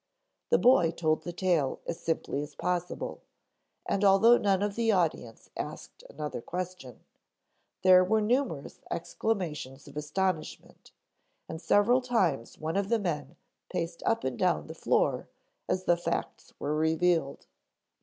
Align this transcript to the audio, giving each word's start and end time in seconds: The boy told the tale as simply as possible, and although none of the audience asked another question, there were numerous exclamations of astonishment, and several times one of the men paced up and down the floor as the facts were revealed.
The 0.49 0.57
boy 0.57 0.89
told 0.89 1.21
the 1.21 1.31
tale 1.31 1.79
as 1.85 1.99
simply 1.99 2.41
as 2.41 2.55
possible, 2.55 3.21
and 3.85 4.03
although 4.03 4.39
none 4.39 4.63
of 4.63 4.73
the 4.75 4.91
audience 4.91 5.51
asked 5.55 6.03
another 6.09 6.41
question, 6.41 7.01
there 7.83 8.03
were 8.03 8.19
numerous 8.19 8.79
exclamations 8.89 9.87
of 9.87 9.95
astonishment, 9.95 10.91
and 11.47 11.61
several 11.61 12.01
times 12.01 12.57
one 12.57 12.77
of 12.77 12.89
the 12.89 12.97
men 12.97 13.35
paced 13.71 14.01
up 14.03 14.23
and 14.23 14.39
down 14.39 14.65
the 14.65 14.73
floor 14.73 15.27
as 15.69 15.83
the 15.83 15.97
facts 15.97 16.51
were 16.57 16.75
revealed. 16.75 17.45